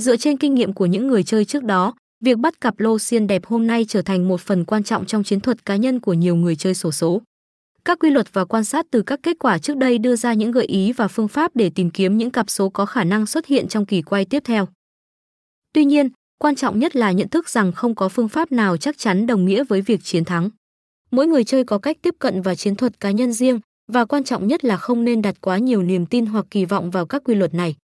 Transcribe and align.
Dựa 0.00 0.16
trên 0.16 0.36
kinh 0.36 0.54
nghiệm 0.54 0.72
của 0.72 0.86
những 0.86 1.06
người 1.06 1.22
chơi 1.22 1.44
trước 1.44 1.64
đó, 1.64 1.94
việc 2.24 2.38
bắt 2.38 2.60
cặp 2.60 2.80
lô 2.80 2.98
xiên 2.98 3.26
đẹp 3.26 3.46
hôm 3.46 3.66
nay 3.66 3.84
trở 3.88 4.02
thành 4.02 4.28
một 4.28 4.40
phần 4.40 4.64
quan 4.64 4.84
trọng 4.84 5.06
trong 5.06 5.24
chiến 5.24 5.40
thuật 5.40 5.64
cá 5.64 5.76
nhân 5.76 6.00
của 6.00 6.12
nhiều 6.12 6.36
người 6.36 6.56
chơi 6.56 6.74
sổ 6.74 6.92
số. 6.92 7.22
Các 7.84 7.98
quy 7.98 8.10
luật 8.10 8.32
và 8.32 8.44
quan 8.44 8.64
sát 8.64 8.86
từ 8.90 9.02
các 9.02 9.20
kết 9.22 9.36
quả 9.38 9.58
trước 9.58 9.76
đây 9.76 9.98
đưa 9.98 10.16
ra 10.16 10.34
những 10.34 10.50
gợi 10.50 10.64
ý 10.66 10.92
và 10.92 11.08
phương 11.08 11.28
pháp 11.28 11.56
để 11.56 11.70
tìm 11.70 11.90
kiếm 11.90 12.18
những 12.18 12.30
cặp 12.30 12.50
số 12.50 12.68
có 12.68 12.86
khả 12.86 13.04
năng 13.04 13.26
xuất 13.26 13.46
hiện 13.46 13.68
trong 13.68 13.86
kỳ 13.86 14.02
quay 14.02 14.24
tiếp 14.24 14.42
theo. 14.46 14.68
Tuy 15.72 15.84
nhiên, 15.84 16.08
quan 16.38 16.54
trọng 16.54 16.78
nhất 16.78 16.96
là 16.96 17.12
nhận 17.12 17.28
thức 17.28 17.48
rằng 17.48 17.72
không 17.72 17.94
có 17.94 18.08
phương 18.08 18.28
pháp 18.28 18.52
nào 18.52 18.76
chắc 18.76 18.98
chắn 18.98 19.26
đồng 19.26 19.44
nghĩa 19.44 19.64
với 19.64 19.82
việc 19.82 20.00
chiến 20.02 20.24
thắng. 20.24 20.50
Mỗi 21.10 21.26
người 21.26 21.44
chơi 21.44 21.64
có 21.64 21.78
cách 21.78 21.96
tiếp 22.02 22.14
cận 22.18 22.42
và 22.42 22.54
chiến 22.54 22.76
thuật 22.76 23.00
cá 23.00 23.10
nhân 23.10 23.32
riêng 23.32 23.60
và 23.92 24.04
quan 24.04 24.24
trọng 24.24 24.46
nhất 24.46 24.64
là 24.64 24.76
không 24.76 25.04
nên 25.04 25.22
đặt 25.22 25.40
quá 25.40 25.58
nhiều 25.58 25.82
niềm 25.82 26.06
tin 26.06 26.26
hoặc 26.26 26.46
kỳ 26.50 26.64
vọng 26.64 26.90
vào 26.90 27.06
các 27.06 27.22
quy 27.24 27.34
luật 27.34 27.54
này. 27.54 27.76